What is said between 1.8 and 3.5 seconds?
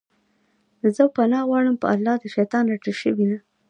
په الله د شيطان رټلي شوي نه